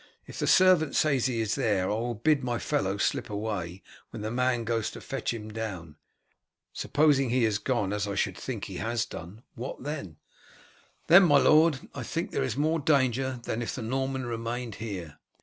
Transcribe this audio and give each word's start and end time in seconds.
If 0.25 0.39
the 0.39 0.47
servant 0.47 0.95
says 0.95 1.27
he 1.27 1.41
is 1.41 1.53
there 1.53 1.83
I 1.91 1.93
will 1.93 2.15
bid 2.15 2.43
my 2.43 2.57
fellow 2.57 2.97
slip 2.97 3.29
away 3.29 3.83
when 4.09 4.23
the 4.23 4.31
man 4.31 4.63
goes 4.63 4.89
to 4.89 4.99
fetch 4.99 5.31
him 5.31 5.49
down. 5.53 5.95
Supposing 6.73 7.29
he 7.29 7.43
has 7.43 7.59
gone, 7.59 7.93
as 7.93 8.07
I 8.07 8.15
should 8.15 8.35
think 8.35 8.65
he 8.65 8.77
has 8.77 9.05
done, 9.05 9.43
what 9.53 9.83
then?" 9.83 10.17
"Then, 11.05 11.25
my 11.25 11.37
lord, 11.37 11.87
I 11.93 12.01
think 12.01 12.31
there 12.31 12.41
is 12.41 12.57
more 12.57 12.79
danger 12.79 13.41
than 13.43 13.61
if 13.61 13.75
the 13.75 13.83
Norman 13.83 14.25
remained 14.25 14.73
here. 14.81 15.19